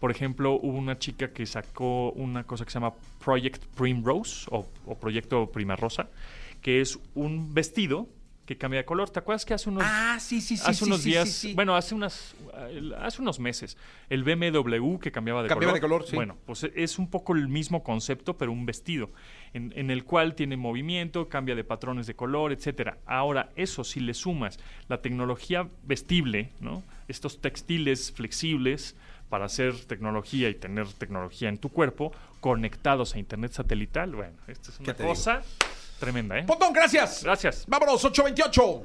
Por 0.00 0.10
ejemplo, 0.10 0.52
hubo 0.54 0.78
una 0.78 0.98
chica 0.98 1.32
que 1.32 1.44
sacó 1.44 2.10
una 2.12 2.44
cosa 2.44 2.64
que 2.64 2.70
se 2.70 2.76
llama 2.80 2.94
Project 3.22 3.62
Primrose 3.76 4.46
o, 4.50 4.66
o 4.86 4.98
Proyecto 4.98 5.50
Prima 5.50 5.76
Rosa, 5.76 6.08
que 6.62 6.80
es 6.80 6.98
un 7.14 7.52
vestido 7.52 8.08
que 8.46 8.56
cambia 8.58 8.80
de 8.80 8.84
color. 8.84 9.08
¿Te 9.10 9.18
acuerdas 9.20 9.44
que 9.44 9.54
hace 9.54 9.70
unos 9.70 9.84
Ah, 9.86 10.18
sí, 10.20 10.40
sí, 10.40 10.56
sí. 10.56 10.62
hace 10.66 10.84
unos 10.84 11.02
días, 11.02 11.46
bueno, 11.54 11.76
hace 11.76 11.94
unas, 11.94 12.34
hace 12.98 13.22
unos 13.22 13.40
meses, 13.40 13.76
el 14.10 14.22
BMW 14.22 14.98
que 14.98 15.10
cambiaba 15.10 15.42
de 15.42 15.48
Cambiaba 15.48 15.72
color. 15.72 15.80
de 15.80 15.80
color, 15.80 16.06
sí. 16.10 16.16
Bueno, 16.16 16.36
pues 16.44 16.64
es 16.74 16.98
un 16.98 17.08
poco 17.08 17.34
el 17.34 17.48
mismo 17.48 17.82
concepto, 17.82 18.36
pero 18.36 18.52
un 18.52 18.66
vestido, 18.66 19.10
en, 19.54 19.72
en 19.76 19.90
el 19.90 20.04
cual 20.04 20.34
tiene 20.34 20.56
movimiento, 20.56 21.28
cambia 21.28 21.54
de 21.54 21.64
patrones 21.64 22.06
de 22.06 22.14
color, 22.14 22.52
etcétera. 22.52 22.98
Ahora, 23.06 23.50
eso 23.56 23.82
si 23.84 24.00
le 24.00 24.12
sumas 24.14 24.58
la 24.88 25.00
tecnología 25.00 25.68
vestible, 25.84 26.50
¿no? 26.60 26.82
Estos 27.08 27.40
textiles 27.40 28.12
flexibles 28.12 28.94
para 29.30 29.46
hacer 29.46 29.74
tecnología 29.86 30.48
y 30.50 30.54
tener 30.54 30.86
tecnología 30.92 31.48
en 31.48 31.58
tu 31.58 31.70
cuerpo, 31.70 32.12
conectados 32.40 33.14
a 33.14 33.18
internet 33.18 33.52
satelital, 33.52 34.14
bueno, 34.14 34.36
esta 34.46 34.70
es 34.70 34.76
¿Qué 34.76 34.84
una 34.84 34.92
digo? 34.92 35.08
Tremenda, 36.04 36.38
¿eh? 36.38 36.44
Pontón, 36.44 36.72
gracias. 36.72 37.24
Gracias. 37.24 37.64
Vámonos, 37.66 38.04
828. 38.04 38.82